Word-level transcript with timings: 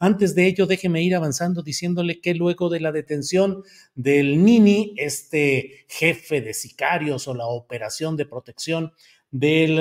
Antes 0.00 0.36
de 0.36 0.46
ello, 0.46 0.66
déjeme 0.66 1.02
ir 1.02 1.16
avanzando 1.16 1.62
diciéndole 1.62 2.20
que 2.20 2.34
luego 2.34 2.68
de 2.68 2.78
la 2.78 2.92
detención 2.92 3.64
del 3.96 4.44
Nini, 4.44 4.94
este 4.96 5.86
jefe 5.88 6.40
de 6.40 6.54
sicarios 6.54 7.26
o 7.26 7.34
la 7.34 7.46
operación 7.46 8.16
de 8.16 8.24
protección 8.24 8.92
del, 9.32 9.78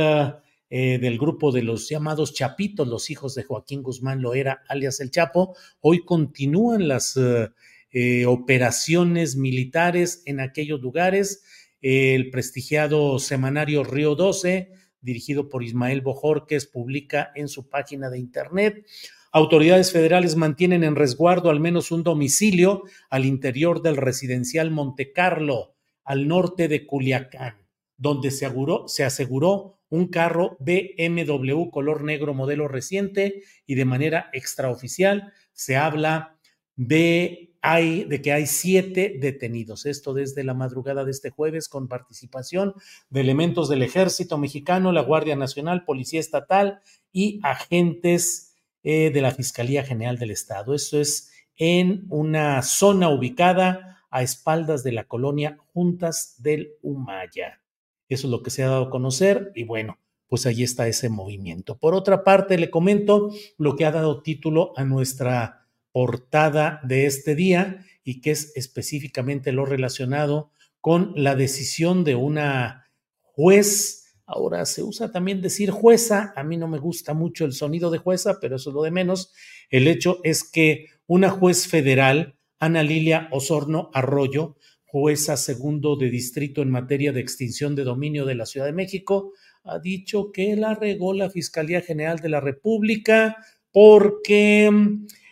eh, 0.72 0.98
del 0.98 1.20
grupo 1.20 1.52
de 1.52 1.62
los 1.62 1.88
llamados 1.88 2.34
Chapitos, 2.34 2.88
los 2.88 3.12
hijos 3.12 3.36
de 3.36 3.44
Joaquín 3.44 3.84
Guzmán 3.84 4.24
Loera, 4.24 4.64
alias 4.68 5.00
El 5.02 5.12
Chapo, 5.12 5.56
hoy 5.82 6.04
continúan 6.04 6.88
las 6.88 7.16
eh, 7.16 7.50
eh, 7.92 8.26
operaciones 8.26 9.36
militares 9.36 10.24
en 10.26 10.40
aquellos 10.40 10.82
lugares. 10.82 11.44
el 11.80 12.32
prestigiado 12.32 13.20
semanario 13.20 13.84
Río 13.84 14.16
12, 14.16 14.72
dirigido 15.00 15.48
por 15.48 15.64
Ismael 15.64 16.02
Bojorques, 16.02 16.66
publica 16.66 17.32
en 17.36 17.48
su 17.48 17.70
página 17.70 18.10
de 18.10 18.18
internet 18.18 18.84
Autoridades 19.32 19.92
federales 19.92 20.36
mantienen 20.36 20.84
en 20.84 20.96
resguardo 20.96 21.50
al 21.50 21.60
menos 21.60 21.92
un 21.92 22.04
domicilio 22.04 22.84
al 23.10 23.26
interior 23.26 23.82
del 23.82 23.98
residencial 23.98 24.72
Monte 24.72 25.12
Carlo, 25.12 25.76
al 26.04 26.28
norte 26.28 26.68
de 26.68 26.86
Culiacán, 26.86 27.68
donde 27.98 28.32
se 28.32 28.46
aseguró, 28.46 28.88
se 28.88 29.04
aseguró 29.04 29.78
un 29.90 30.08
carro 30.08 30.58
BMW 30.60 31.70
color 31.70 32.04
negro 32.04 32.34
modelo 32.34 32.68
reciente 32.68 33.44
y 33.66 33.76
de 33.76 33.86
manera 33.86 34.30
extraoficial 34.34 35.34
se 35.54 35.78
habla 35.78 36.38
de, 36.76 37.54
hay, 37.62 38.04
de 38.06 38.22
que 38.22 38.32
hay 38.32 38.46
siete 38.46 39.18
detenidos. 39.20 39.86
Esto 39.86 40.14
desde 40.14 40.44
la 40.44 40.54
madrugada 40.54 41.04
de 41.04 41.12
este 41.12 41.30
jueves 41.30 41.68
con 41.68 41.88
participación 41.88 42.74
de 43.10 43.22
elementos 43.22 43.70
del 43.70 43.82
ejército 43.82 44.38
mexicano, 44.38 44.92
la 44.92 45.02
Guardia 45.02 45.36
Nacional, 45.36 45.84
Policía 45.84 46.20
Estatal 46.20 46.82
y 47.12 47.40
agentes 47.44 48.47
eh, 48.84 49.12
de 49.12 49.22
la 49.22 49.32
Fiscalía 49.32 49.84
General 49.84 50.18
del 50.18 50.32
Estado. 50.32 50.74
Eso 50.74 51.00
es 51.00 51.32
en 51.56 52.06
una 52.10 52.62
zona 52.62 53.10
ubicada 53.10 54.04
a 54.10 54.24
espaldas 54.24 54.84
de 54.84 54.92
la 54.92 55.06
colonia 55.06 55.58
Juntas 55.74 56.36
del 56.40 56.74
Humaya. 56.82 57.62
Eso 58.10 58.28
es 58.28 58.32
lo 58.32 58.42
que 58.42 58.50
se 58.50 58.64
ha 58.64 58.70
dado 58.70 58.86
a 58.86 58.90
conocer 58.90 59.52
y 59.56 59.64
bueno, 59.64 60.00
pues 60.28 60.46
ahí 60.46 60.64
está 60.64 60.88
ese 60.88 61.10
movimiento. 61.10 61.78
Por 61.78 61.94
otra 61.94 62.24
parte, 62.24 62.58
le 62.58 62.70
comento 62.70 63.32
lo 63.58 63.76
que 63.76 63.86
ha 63.86 63.92
dado 63.92 64.22
título 64.22 64.74
a 64.76 64.84
nuestra 64.84 65.68
portada 65.92 66.80
de 66.84 67.06
este 67.06 67.36
día 67.36 67.86
y 68.04 68.22
que 68.22 68.32
es 68.32 68.56
específicamente 68.56 69.52
lo 69.52 69.66
relacionado 69.66 70.52
con 70.80 71.14
la 71.16 71.36
decisión 71.36 72.04
de 72.04 72.16
una 72.16 72.90
juez 73.22 74.07
Ahora 74.30 74.66
se 74.66 74.84
usa 74.84 75.10
también 75.10 75.42
decir 75.42 75.72
jueza. 75.72 76.34
A 76.36 76.44
mí 76.44 76.58
no 76.58 76.68
me 76.68 76.80
gusta 76.80 77.14
mucho 77.14 77.46
el 77.46 77.54
sonido 77.54 77.90
de 77.90 77.98
jueza, 77.98 78.40
pero 78.42 78.58
eso 78.58 78.72
es 78.72 78.74
lo 78.74 78.84
de 78.84 78.92
menos. 78.92 79.34
El 79.70 79.88
hecho 79.88 80.20
es 80.24 80.44
que 80.44 80.88
una 81.08 81.30
juez 81.30 81.68
federal, 81.68 82.38
Ana 82.60 82.84
Lilia 82.84 83.30
Osorno 83.32 83.90
Arroyo, 83.94 84.58
jueza 84.86 85.38
segundo 85.38 85.96
de 85.96 86.10
distrito 86.10 86.62
en 86.62 86.70
materia 86.70 87.14
de 87.14 87.22
extinción 87.22 87.74
de 87.74 87.86
dominio 87.86 88.26
de 88.26 88.36
la 88.36 88.46
Ciudad 88.46 88.66
de 88.66 88.74
México, 88.74 89.32
ha 89.64 89.80
dicho 89.80 90.32
que 90.34 90.58
la 90.58 90.76
regó 90.76 91.14
la 91.14 91.30
Fiscalía 91.30 91.80
General 91.80 92.20
de 92.20 92.30
la 92.30 92.42
República 92.42 93.38
porque 93.72 94.70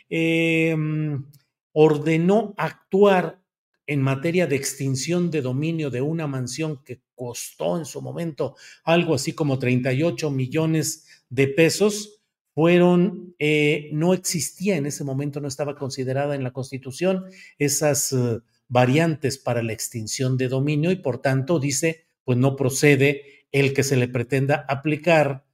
eh, 0.10 0.76
ordenó 1.74 2.54
actuar 2.58 3.42
en 3.88 4.02
materia 4.02 4.48
de 4.48 4.56
extinción 4.56 5.32
de 5.32 5.42
dominio 5.42 5.90
de 5.90 6.02
una 6.02 6.28
mansión 6.28 6.84
que 6.84 7.02
costó 7.14 7.78
en 7.78 7.86
su 7.86 8.02
momento 8.02 8.56
algo 8.84 9.16
así 9.16 9.34
como 9.34 9.60
38 9.60 10.32
millones 10.32 11.06
de 11.30 11.48
pesos, 11.48 12.24
fueron, 12.56 13.36
eh, 13.38 13.90
no 13.92 14.14
existía 14.14 14.78
en 14.78 14.86
ese 14.86 15.04
momento, 15.04 15.42
no 15.42 15.48
estaba 15.48 15.76
considerada 15.76 16.36
en 16.36 16.44
la 16.44 16.54
Constitución 16.54 17.26
esas 17.60 18.14
uh, 18.14 18.42
variantes 18.70 19.38
para 19.38 19.62
la 19.62 19.74
extinción 19.74 20.38
de 20.38 20.48
dominio 20.48 20.92
y 20.92 20.96
por 20.96 21.22
tanto 21.22 21.60
dice, 21.60 22.06
pues 22.24 22.38
no 22.38 22.56
procede 22.56 23.48
el 23.52 23.74
que 23.74 23.84
se 23.84 23.98
le 23.98 24.08
pretenda 24.08 24.66
aplicar 24.70 25.45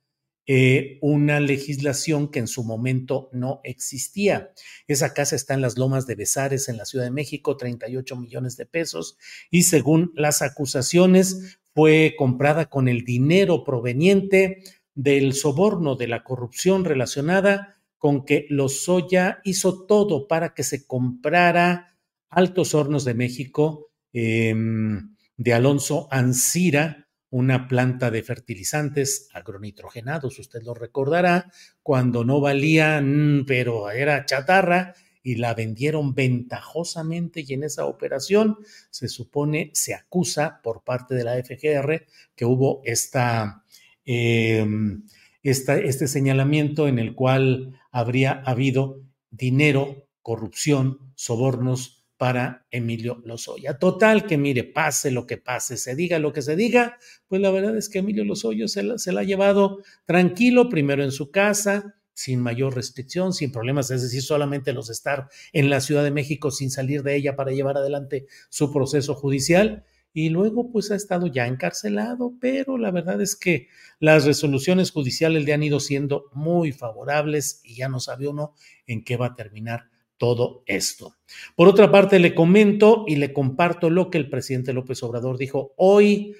eh, 0.53 0.97
una 0.99 1.39
legislación 1.39 2.29
que 2.29 2.39
en 2.39 2.47
su 2.47 2.65
momento 2.65 3.29
no 3.31 3.61
existía. 3.63 4.51
Esa 4.85 5.13
casa 5.13 5.37
está 5.37 5.53
en 5.53 5.61
las 5.61 5.77
lomas 5.77 6.07
de 6.07 6.15
Besares, 6.15 6.67
en 6.67 6.75
la 6.75 6.83
Ciudad 6.83 7.05
de 7.05 7.11
México, 7.11 7.55
38 7.55 8.17
millones 8.17 8.57
de 8.57 8.65
pesos, 8.65 9.17
y 9.49 9.63
según 9.63 10.11
las 10.13 10.41
acusaciones, 10.41 11.57
fue 11.73 12.15
comprada 12.17 12.65
con 12.65 12.89
el 12.89 13.05
dinero 13.05 13.63
proveniente 13.63 14.61
del 14.93 15.31
soborno 15.35 15.95
de 15.95 16.09
la 16.09 16.25
corrupción 16.25 16.83
relacionada 16.83 17.81
con 17.97 18.25
que 18.25 18.45
Lozoya 18.49 19.39
hizo 19.45 19.85
todo 19.85 20.27
para 20.27 20.53
que 20.53 20.63
se 20.63 20.85
comprara 20.85 21.97
Altos 22.29 22.75
Hornos 22.75 23.05
de 23.05 23.13
México 23.13 23.89
em, 24.11 25.15
de 25.37 25.53
Alonso 25.53 26.09
Ancira, 26.11 27.07
una 27.31 27.67
planta 27.67 28.11
de 28.11 28.21
fertilizantes 28.21 29.29
agronitrogenados, 29.33 30.37
usted 30.37 30.61
lo 30.61 30.75
recordará, 30.75 31.51
cuando 31.81 32.23
no 32.23 32.39
valían, 32.39 33.45
pero 33.47 33.89
era 33.89 34.25
chatarra, 34.25 34.93
y 35.23 35.35
la 35.35 35.53
vendieron 35.53 36.13
ventajosamente 36.13 37.43
y 37.47 37.53
en 37.53 37.63
esa 37.63 37.85
operación 37.85 38.57
se 38.89 39.07
supone, 39.07 39.69
se 39.73 39.93
acusa 39.93 40.59
por 40.63 40.83
parte 40.83 41.15
de 41.15 41.23
la 41.23 41.37
FGR 41.37 42.05
que 42.35 42.45
hubo 42.45 42.81
esta, 42.85 43.63
em, 44.05 45.03
esta, 45.43 45.77
este 45.77 46.07
señalamiento 46.07 46.87
en 46.87 46.99
el 46.99 47.15
cual 47.15 47.79
habría 47.91 48.41
habido 48.45 49.01
dinero, 49.29 50.07
corrupción, 50.21 51.13
sobornos, 51.15 52.00
para 52.21 52.67
Emilio 52.69 53.19
Lozoya. 53.25 53.79
Total, 53.79 54.27
que 54.27 54.37
mire, 54.37 54.63
pase 54.63 55.09
lo 55.09 55.25
que 55.25 55.37
pase, 55.37 55.75
se 55.75 55.95
diga 55.95 56.19
lo 56.19 56.31
que 56.31 56.43
se 56.43 56.55
diga, 56.55 56.99
pues 57.27 57.41
la 57.41 57.49
verdad 57.49 57.75
es 57.75 57.89
que 57.89 57.97
Emilio 57.97 58.23
Lozoya 58.23 58.67
se 58.67 58.83
la, 58.83 58.99
se 58.99 59.11
la 59.11 59.21
ha 59.21 59.23
llevado 59.23 59.79
tranquilo, 60.05 60.69
primero 60.69 61.03
en 61.03 61.11
su 61.11 61.31
casa, 61.31 61.95
sin 62.13 62.39
mayor 62.39 62.75
restricción, 62.75 63.33
sin 63.33 63.51
problemas, 63.51 63.89
es 63.89 64.03
decir, 64.03 64.21
solamente 64.21 64.71
los 64.71 64.91
estar 64.91 65.29
en 65.51 65.71
la 65.71 65.81
Ciudad 65.81 66.03
de 66.03 66.11
México 66.11 66.51
sin 66.51 66.69
salir 66.69 67.01
de 67.01 67.15
ella 67.15 67.35
para 67.35 67.53
llevar 67.53 67.77
adelante 67.77 68.27
su 68.51 68.71
proceso 68.71 69.15
judicial. 69.15 69.83
Y 70.13 70.29
luego, 70.29 70.71
pues 70.71 70.91
ha 70.91 70.95
estado 70.95 71.25
ya 71.25 71.47
encarcelado, 71.47 72.33
pero 72.39 72.77
la 72.77 72.91
verdad 72.91 73.19
es 73.19 73.35
que 73.35 73.67
las 73.99 74.25
resoluciones 74.25 74.91
judiciales 74.91 75.43
le 75.43 75.53
han 75.53 75.63
ido 75.63 75.79
siendo 75.79 76.25
muy 76.33 76.71
favorables 76.71 77.61
y 77.63 77.77
ya 77.77 77.89
no 77.89 77.99
sabe 77.99 78.27
uno 78.27 78.53
en 78.85 79.03
qué 79.03 79.17
va 79.17 79.27
a 79.27 79.35
terminar 79.35 79.90
todo 80.21 80.61
esto. 80.67 81.15
Por 81.55 81.67
otra 81.67 81.89
parte, 81.91 82.19
le 82.19 82.35
comento 82.35 83.05
y 83.07 83.15
le 83.15 83.33
comparto 83.33 83.89
lo 83.89 84.11
que 84.11 84.19
el 84.19 84.29
presidente 84.29 84.71
López 84.71 85.01
Obrador 85.01 85.35
dijo 85.35 85.73
hoy 85.77 86.35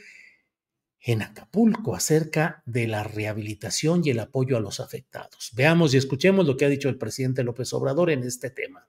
en 0.99 1.23
Acapulco 1.23 1.95
acerca 1.95 2.61
de 2.67 2.85
la 2.85 3.03
rehabilitación 3.03 4.03
y 4.05 4.11
el 4.11 4.19
apoyo 4.19 4.55
a 4.55 4.59
los 4.59 4.79
afectados. 4.79 5.49
Veamos 5.55 5.95
y 5.95 5.97
escuchemos 5.97 6.45
lo 6.45 6.57
que 6.57 6.65
ha 6.65 6.69
dicho 6.69 6.89
el 6.89 6.99
presidente 6.99 7.43
López 7.43 7.73
Obrador 7.73 8.11
en 8.11 8.21
este 8.21 8.51
tema. 8.51 8.87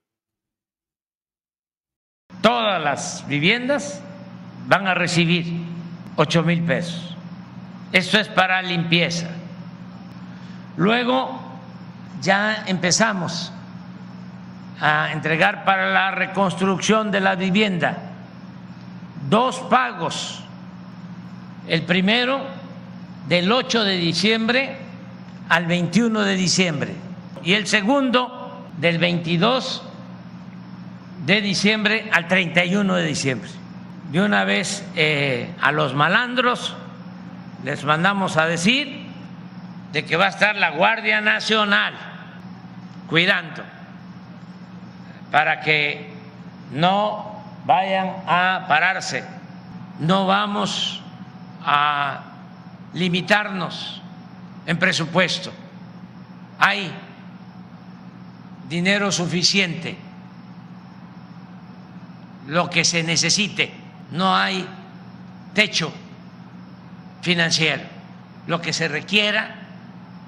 todas 2.43 2.83
las 2.83 3.27
viviendas 3.29 4.03
van 4.67 4.87
a 4.89 4.95
recibir 4.95 5.47
8 6.17 6.43
mil 6.43 6.63
pesos. 6.65 7.17
Esto 7.93 8.19
es 8.19 8.29
para 8.29 8.61
limpieza. 8.61 9.31
Luego 10.77 11.41
ya 12.21 12.65
empezamos 12.67 13.53
a 14.83 15.13
entregar 15.13 15.65
para 15.65 15.93
la 15.93 16.11
reconstrucción 16.11 17.13
de 17.13 17.21
la 17.21 17.37
vivienda 17.37 17.97
dos 19.31 19.61
pagos. 19.61 20.43
El 21.69 21.83
primero 21.83 22.45
del 23.29 23.51
8 23.51 23.85
de 23.85 23.97
diciembre 23.97 24.77
al 25.49 25.67
21 25.67 26.23
de 26.23 26.35
diciembre 26.35 26.95
y 27.45 27.53
el 27.53 27.69
segundo 27.69 28.67
del 28.79 28.99
22 28.99 29.85
de 31.27 31.41
diciembre 31.41 32.11
al 32.13 32.27
31 32.27 32.97
de 32.97 33.05
diciembre. 33.05 33.51
De 34.11 34.21
una 34.21 34.43
vez 34.45 34.85
eh, 34.97 35.55
a 35.61 35.71
los 35.71 35.95
malandros 35.95 36.75
les 37.63 37.85
mandamos 37.85 38.37
a 38.37 38.47
decir 38.47 39.07
de 39.93 40.05
que 40.05 40.17
va 40.17 40.27
a 40.27 40.31
estar 40.31 40.57
la 40.57 40.71
Guardia 40.71 41.21
Nacional 41.21 41.95
cuidando 43.09 43.63
para 45.33 45.61
que 45.61 46.13
no 46.71 47.43
vayan 47.65 48.23
a 48.29 48.67
pararse. 48.69 49.25
No 49.99 50.27
vamos 50.27 51.03
a 51.65 52.21
limitarnos 52.93 54.01
en 54.67 54.79
presupuesto. 54.79 55.51
Hay 56.59 56.93
dinero 58.69 59.11
suficiente 59.11 59.97
lo 62.47 62.69
que 62.69 62.85
se 62.85 63.03
necesite, 63.03 63.73
no 64.11 64.37
hay 64.37 64.69
techo 65.55 65.93
financiero, 67.23 67.85
lo 68.47 68.61
que 68.61 68.73
se 68.73 68.89
requiera 68.89 69.55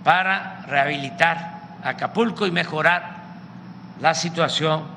para 0.05 0.63
rehabilitar 0.67 1.55
Acapulco 1.85 2.47
y 2.47 2.51
mejorar 2.51 3.17
la 4.01 4.15
situación 4.15 4.94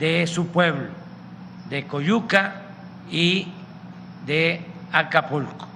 de 0.00 0.26
su 0.26 0.48
pueblo, 0.48 0.88
de 1.68 1.86
Coyuca 1.86 2.62
y 3.10 3.46
de 4.26 4.60
Acapulco. 4.90 5.68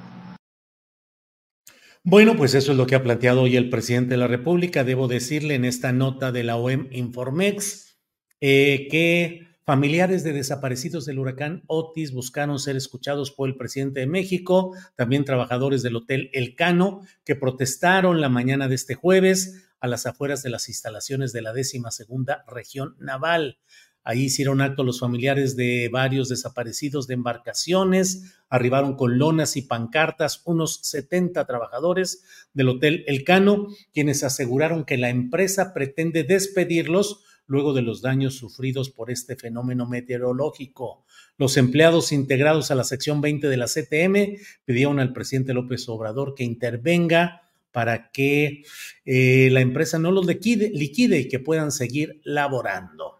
Bueno, 2.02 2.36
pues 2.36 2.54
eso 2.54 2.72
es 2.72 2.78
lo 2.78 2.86
que 2.86 2.96
ha 2.96 3.02
planteado 3.02 3.42
hoy 3.42 3.56
el 3.56 3.70
presidente 3.70 4.10
de 4.10 4.16
la 4.16 4.26
República. 4.26 4.82
Debo 4.82 5.06
decirle 5.06 5.54
en 5.54 5.64
esta 5.64 5.92
nota 5.92 6.32
de 6.32 6.42
la 6.42 6.56
OEM 6.56 6.88
Informex 6.90 7.98
eh, 8.40 8.88
que 8.90 9.54
Familiares 9.66 10.24
de 10.24 10.34
desaparecidos 10.34 11.06
del 11.06 11.18
huracán 11.18 11.62
Otis 11.68 12.12
buscaron 12.12 12.58
ser 12.58 12.76
escuchados 12.76 13.30
por 13.30 13.48
el 13.48 13.56
presidente 13.56 14.00
de 14.00 14.06
México, 14.06 14.76
también 14.94 15.24
trabajadores 15.24 15.82
del 15.82 15.96
Hotel 15.96 16.28
El 16.34 16.54
Cano, 16.54 17.00
que 17.24 17.34
protestaron 17.34 18.20
la 18.20 18.28
mañana 18.28 18.68
de 18.68 18.74
este 18.74 18.94
jueves 18.94 19.70
a 19.80 19.88
las 19.88 20.04
afueras 20.04 20.42
de 20.42 20.50
las 20.50 20.68
instalaciones 20.68 21.32
de 21.32 21.40
la 21.40 21.54
décima 21.54 21.90
segunda 21.90 22.44
región 22.46 22.94
naval. 22.98 23.58
Ahí 24.04 24.24
hicieron 24.24 24.60
acto 24.60 24.84
los 24.84 25.00
familiares 25.00 25.56
de 25.56 25.88
varios 25.90 26.28
desaparecidos 26.28 27.06
de 27.06 27.14
embarcaciones, 27.14 28.36
arribaron 28.50 28.96
con 28.96 29.18
lonas 29.18 29.56
y 29.56 29.62
pancartas 29.62 30.42
unos 30.44 30.80
70 30.82 31.46
trabajadores 31.46 32.22
del 32.52 32.68
Hotel 32.68 33.02
El 33.06 33.24
Cano, 33.24 33.68
quienes 33.94 34.22
aseguraron 34.22 34.84
que 34.84 34.98
la 34.98 35.08
empresa 35.08 35.72
pretende 35.72 36.22
despedirlos 36.22 37.24
luego 37.46 37.72
de 37.72 37.82
los 37.82 38.02
daños 38.02 38.34
sufridos 38.34 38.90
por 38.90 39.10
este 39.10 39.36
fenómeno 39.36 39.86
meteorológico. 39.86 41.04
Los 41.36 41.56
empleados 41.56 42.12
integrados 42.12 42.70
a 42.70 42.74
la 42.74 42.84
sección 42.84 43.20
20 43.20 43.48
de 43.48 43.56
la 43.56 43.66
CTM 43.66 44.38
pidieron 44.64 45.00
al 45.00 45.12
presidente 45.12 45.54
López 45.54 45.88
Obrador 45.88 46.34
que 46.34 46.44
intervenga 46.44 47.42
para 47.72 48.12
que 48.12 48.62
eh, 49.04 49.48
la 49.50 49.60
empresa 49.60 49.98
no 49.98 50.12
los 50.12 50.26
liquide 50.26 51.18
y 51.18 51.28
que 51.28 51.40
puedan 51.40 51.72
seguir 51.72 52.20
laborando. 52.22 53.13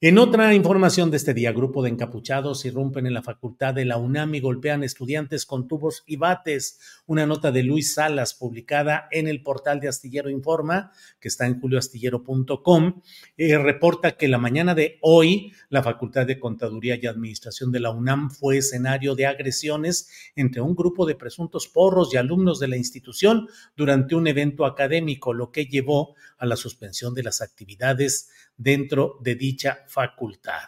En 0.00 0.16
otra 0.18 0.54
información 0.54 1.10
de 1.10 1.16
este 1.16 1.34
día, 1.34 1.50
grupo 1.50 1.82
de 1.82 1.90
encapuchados 1.90 2.64
irrumpen 2.64 3.08
en 3.08 3.14
la 3.14 3.22
facultad 3.24 3.74
de 3.74 3.84
la 3.84 3.96
UNAM 3.96 4.32
y 4.36 4.38
golpean 4.38 4.84
estudiantes 4.84 5.44
con 5.44 5.66
tubos 5.66 6.04
y 6.06 6.14
bates. 6.14 6.78
Una 7.06 7.26
nota 7.26 7.50
de 7.50 7.64
Luis 7.64 7.94
Salas 7.94 8.32
publicada 8.32 9.08
en 9.10 9.26
el 9.26 9.42
portal 9.42 9.80
de 9.80 9.88
Astillero 9.88 10.30
Informa, 10.30 10.92
que 11.18 11.26
está 11.26 11.46
en 11.46 11.60
julioastillero.com, 11.60 13.02
eh, 13.36 13.58
reporta 13.58 14.12
que 14.12 14.28
la 14.28 14.38
mañana 14.38 14.76
de 14.76 14.98
hoy 15.00 15.52
la 15.68 15.82
Facultad 15.82 16.26
de 16.26 16.38
Contaduría 16.38 16.96
y 17.02 17.08
Administración 17.08 17.72
de 17.72 17.80
la 17.80 17.90
UNAM 17.90 18.30
fue 18.30 18.58
escenario 18.58 19.16
de 19.16 19.26
agresiones 19.26 20.32
entre 20.36 20.60
un 20.60 20.76
grupo 20.76 21.06
de 21.06 21.16
presuntos 21.16 21.66
porros 21.66 22.14
y 22.14 22.18
alumnos 22.18 22.60
de 22.60 22.68
la 22.68 22.76
institución 22.76 23.48
durante 23.76 24.14
un 24.14 24.28
evento 24.28 24.64
académico, 24.64 25.34
lo 25.34 25.50
que 25.50 25.66
llevó 25.66 26.14
a 26.38 26.46
la 26.46 26.54
suspensión 26.54 27.14
de 27.14 27.24
las 27.24 27.40
actividades 27.40 28.30
dentro 28.58 29.16
de 29.22 29.36
dicha 29.36 29.78
facultad. 29.88 30.60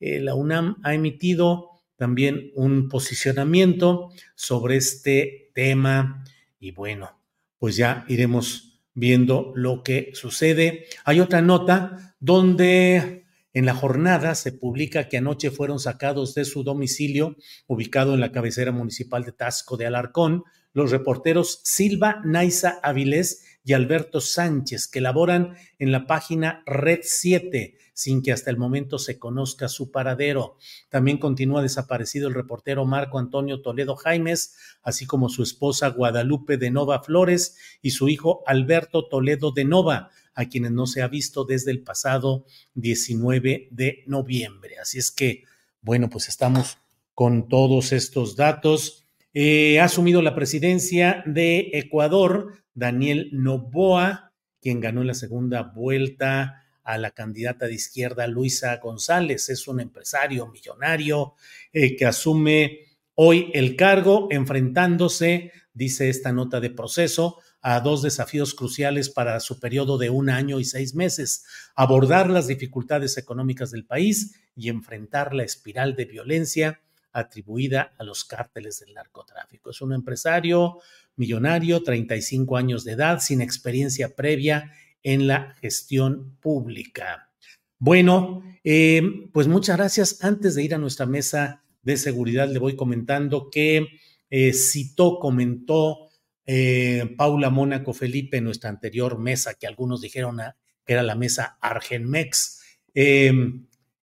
Eh, 0.00 0.20
la 0.20 0.34
UNAM 0.34 0.76
ha 0.82 0.94
emitido 0.94 1.68
también 1.96 2.50
un 2.54 2.88
posicionamiento 2.88 4.10
sobre 4.34 4.76
este 4.76 5.50
tema 5.54 6.24
y 6.58 6.70
bueno, 6.70 7.20
pues 7.58 7.76
ya 7.76 8.04
iremos 8.08 8.80
viendo 8.94 9.52
lo 9.54 9.82
que 9.82 10.10
sucede. 10.14 10.86
Hay 11.04 11.20
otra 11.20 11.42
nota 11.42 12.16
donde 12.18 13.26
en 13.54 13.66
la 13.66 13.74
jornada 13.74 14.34
se 14.34 14.52
publica 14.52 15.08
que 15.08 15.18
anoche 15.18 15.50
fueron 15.50 15.78
sacados 15.78 16.34
de 16.34 16.44
su 16.44 16.62
domicilio, 16.62 17.36
ubicado 17.66 18.14
en 18.14 18.20
la 18.20 18.32
cabecera 18.32 18.72
municipal 18.72 19.24
de 19.24 19.32
Tasco 19.32 19.76
de 19.76 19.86
Alarcón, 19.86 20.44
los 20.72 20.90
reporteros 20.90 21.60
Silva 21.64 22.22
Naiza 22.24 22.80
Avilés 22.82 23.51
y 23.64 23.74
Alberto 23.74 24.20
Sánchez, 24.20 24.88
que 24.88 25.00
laboran 25.00 25.54
en 25.78 25.92
la 25.92 26.06
página 26.06 26.62
Red 26.66 27.00
7, 27.02 27.76
sin 27.94 28.22
que 28.22 28.32
hasta 28.32 28.50
el 28.50 28.56
momento 28.56 28.98
se 28.98 29.18
conozca 29.18 29.68
su 29.68 29.90
paradero. 29.90 30.56
También 30.88 31.18
continúa 31.18 31.62
desaparecido 31.62 32.28
el 32.28 32.34
reportero 32.34 32.84
Marco 32.84 33.18
Antonio 33.18 33.62
Toledo 33.62 33.96
Jaimes, 33.96 34.56
así 34.82 35.06
como 35.06 35.28
su 35.28 35.42
esposa 35.42 35.88
Guadalupe 35.88 36.56
de 36.56 36.70
Nova 36.70 37.02
Flores 37.02 37.56
y 37.82 37.90
su 37.90 38.08
hijo 38.08 38.42
Alberto 38.46 39.08
Toledo 39.08 39.52
de 39.52 39.64
Nova, 39.64 40.10
a 40.34 40.46
quienes 40.46 40.72
no 40.72 40.86
se 40.86 41.02
ha 41.02 41.08
visto 41.08 41.44
desde 41.44 41.70
el 41.70 41.82
pasado 41.82 42.46
19 42.74 43.68
de 43.70 44.02
noviembre. 44.06 44.78
Así 44.78 44.98
es 44.98 45.10
que, 45.10 45.44
bueno, 45.82 46.08
pues 46.08 46.28
estamos 46.28 46.78
con 47.14 47.48
todos 47.48 47.92
estos 47.92 48.36
datos. 48.36 49.06
Eh, 49.34 49.80
ha 49.80 49.84
asumido 49.84 50.22
la 50.22 50.34
presidencia 50.34 51.22
de 51.26 51.70
Ecuador 51.74 52.61
Daniel 52.74 53.30
Novoa, 53.32 54.32
quien 54.60 54.80
ganó 54.80 55.04
la 55.04 55.14
segunda 55.14 55.62
vuelta 55.62 56.64
a 56.84 56.98
la 56.98 57.10
candidata 57.10 57.66
de 57.66 57.74
izquierda 57.74 58.26
Luisa 58.26 58.76
González. 58.76 59.48
Es 59.48 59.68
un 59.68 59.80
empresario 59.80 60.46
millonario 60.48 61.34
eh, 61.72 61.96
que 61.96 62.06
asume 62.06 62.80
hoy 63.14 63.50
el 63.54 63.76
cargo 63.76 64.28
enfrentándose, 64.30 65.52
dice 65.74 66.08
esta 66.08 66.32
nota 66.32 66.60
de 66.60 66.70
proceso, 66.70 67.38
a 67.60 67.80
dos 67.80 68.02
desafíos 68.02 68.54
cruciales 68.54 69.08
para 69.08 69.38
su 69.38 69.60
periodo 69.60 69.96
de 69.96 70.10
un 70.10 70.30
año 70.30 70.58
y 70.58 70.64
seis 70.64 70.94
meses, 70.94 71.44
abordar 71.76 72.28
las 72.28 72.48
dificultades 72.48 73.16
económicas 73.16 73.70
del 73.70 73.84
país 73.84 74.34
y 74.56 74.68
enfrentar 74.68 75.32
la 75.32 75.44
espiral 75.44 75.94
de 75.94 76.04
violencia 76.06 76.80
atribuida 77.12 77.94
a 77.98 78.04
los 78.04 78.24
cárteles 78.24 78.80
del 78.80 78.94
narcotráfico. 78.94 79.70
Es 79.70 79.80
un 79.80 79.92
empresario 79.92 80.78
millonario, 81.16 81.82
35 81.82 82.56
años 82.56 82.84
de 82.84 82.92
edad, 82.92 83.20
sin 83.20 83.40
experiencia 83.40 84.14
previa 84.14 84.72
en 85.02 85.26
la 85.26 85.54
gestión 85.60 86.36
pública. 86.40 87.30
Bueno, 87.78 88.42
eh, 88.64 89.02
pues 89.32 89.48
muchas 89.48 89.76
gracias. 89.76 90.22
Antes 90.24 90.54
de 90.54 90.62
ir 90.62 90.74
a 90.74 90.78
nuestra 90.78 91.06
mesa 91.06 91.64
de 91.82 91.96
seguridad, 91.96 92.48
le 92.48 92.58
voy 92.58 92.76
comentando 92.76 93.50
que 93.50 93.88
eh, 94.30 94.52
citó, 94.52 95.18
comentó 95.18 96.08
eh, 96.46 97.14
Paula 97.16 97.50
Mónaco 97.50 97.92
Felipe 97.92 98.36
en 98.36 98.44
nuestra 98.44 98.70
anterior 98.70 99.18
mesa, 99.18 99.54
que 99.54 99.66
algunos 99.66 100.00
dijeron 100.00 100.38
que 100.86 100.92
era 100.92 101.02
la 101.02 101.16
mesa 101.16 101.58
Argenmex. 101.60 102.60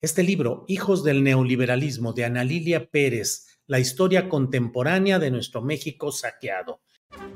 Este 0.04 0.22
libro, 0.22 0.66
Hijos 0.68 1.02
del 1.06 1.24
Neoliberalismo, 1.24 2.12
de 2.12 2.26
Ana 2.26 2.44
Lilia 2.44 2.90
Pérez, 2.90 3.48
la 3.68 3.80
historia 3.80 4.28
contemporánea 4.28 5.18
de 5.18 5.32
nuestro 5.32 5.62
México 5.62 6.12
saqueado. 6.12 6.82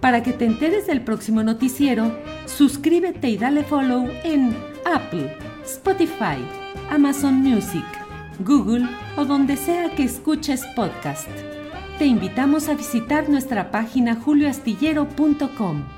Para 0.01 0.21
que 0.21 0.33
te 0.33 0.43
enteres 0.43 0.85
del 0.85 1.01
próximo 1.01 1.43
noticiero, 1.43 2.13
suscríbete 2.45 3.29
y 3.29 3.37
dale 3.37 3.63
follow 3.63 4.09
en 4.25 4.53
Apple, 4.85 5.33
Spotify, 5.63 6.43
Amazon 6.89 7.35
Music, 7.35 7.85
Google 8.39 8.85
o 9.15 9.23
donde 9.23 9.55
sea 9.55 9.95
que 9.95 10.03
escuches 10.03 10.65
podcast. 10.75 11.29
Te 11.97 12.05
invitamos 12.05 12.67
a 12.67 12.75
visitar 12.75 13.29
nuestra 13.29 13.71
página 13.71 14.15
julioastillero.com. 14.15 15.96